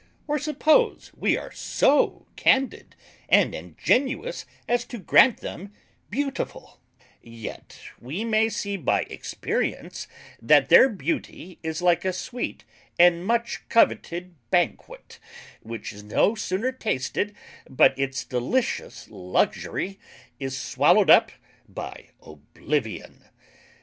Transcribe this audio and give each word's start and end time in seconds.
Or 0.27 0.39
suppose 0.39 1.11
we 1.15 1.37
are 1.37 1.51
so 1.51 2.25
candid 2.35 2.95
and 3.29 3.53
ingenuous 3.53 4.47
as 4.67 4.83
to 4.85 4.97
grant 4.97 5.41
them 5.41 5.71
beautiful, 6.09 6.79
yet 7.21 7.79
we 7.99 8.25
may 8.25 8.49
see 8.49 8.77
by 8.77 9.01
experience, 9.03 10.07
that 10.41 10.69
their 10.69 10.89
Beauty 10.89 11.59
is 11.61 11.83
like 11.83 12.03
a 12.03 12.13
sweet 12.13 12.63
and 12.97 13.23
much 13.27 13.61
coveted 13.69 14.33
Banquet, 14.49 15.19
which 15.61 15.93
is 15.93 16.01
no 16.03 16.33
sooner 16.33 16.71
tasted 16.71 17.35
but 17.69 17.93
its 17.99 18.25
delicious 18.25 19.07
Luxury 19.07 19.99
is 20.39 20.57
swallowed 20.57 21.11
up 21.11 21.31
by 21.69 22.09
Oblivion. 22.23 23.25